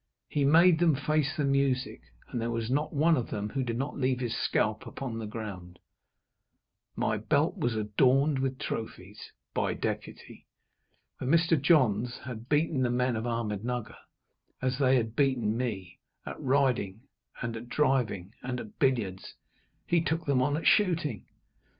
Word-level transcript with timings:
He 0.29 0.45
made 0.45 0.79
them 0.79 0.95
face 0.95 1.37
the 1.37 1.43
music, 1.45 2.01
and 2.29 2.41
there 2.41 2.49
was 2.49 2.71
not 2.71 2.91
one 2.91 3.15
of 3.15 3.29
them 3.29 3.49
who 3.49 3.61
did 3.61 3.77
not 3.77 3.99
leave 3.99 4.19
his 4.19 4.35
scalp 4.35 4.87
upon 4.87 5.19
the 5.19 5.27
ground. 5.27 5.77
My 6.95 7.17
belt 7.17 7.55
was 7.55 7.75
adorned 7.75 8.39
with 8.39 8.57
trophies 8.57 9.31
by 9.53 9.75
deputy. 9.75 10.47
When 11.19 11.29
Mr. 11.29 11.55
Johns 11.61 12.17
had 12.25 12.49
beaten 12.49 12.81
the 12.81 12.89
men 12.89 13.15
of 13.15 13.25
Ahmednugger 13.25 13.97
as 14.59 14.79
they 14.79 14.95
had 14.95 15.15
beaten 15.15 15.55
me 15.55 15.99
at 16.25 16.41
riding, 16.41 17.01
and 17.39 17.55
at 17.55 17.69
driving, 17.69 18.33
and 18.41 18.59
at 18.59 18.79
billiards, 18.79 19.35
he 19.85 20.01
took 20.01 20.25
them 20.25 20.41
on 20.41 20.57
at 20.57 20.65
shooting. 20.65 21.27